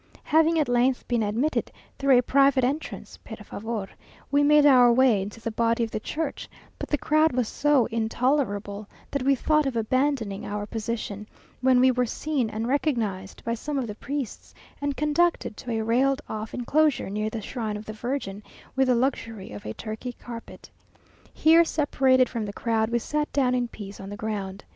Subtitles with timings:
[0.23, 3.87] Having at length been admitted through a private entrance, per favour,
[4.31, 7.85] we made our way into the body of the church; but the crowd was so
[7.91, 11.27] intolerable, that we thought of abandoning our position,
[11.61, 15.83] when we were seen and recognised by some of the priests, and conducted to a
[15.83, 18.41] railed off enclosure near the shrine of the Virgin,
[18.75, 20.71] with the luxury of a Turkey carpet.
[21.31, 24.63] Here, separated from the crowd, we sat down in peace on the ground.